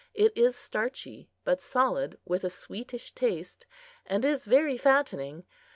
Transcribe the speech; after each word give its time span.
It 0.15 0.35
is 0.35 0.55
starchy 0.55 1.29
but 1.43 1.61
solid, 1.61 2.17
with 2.25 2.43
a 2.43 2.49
sweetish 2.49 3.11
taste, 3.11 3.67
and 4.07 4.25
is 4.25 4.45
very 4.45 4.75
fattening. 4.75 5.43